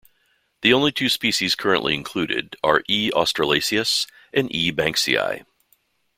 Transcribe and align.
The 0.63 0.73
only 0.73 0.91
two 0.91 1.09
species 1.09 1.53
currently 1.53 1.93
included 1.93 2.55
are 2.63 2.81
"E. 2.89 3.11
australasius" 3.13 4.07
and 4.33 4.49
"E. 4.51 4.71
banksii". 4.71 5.45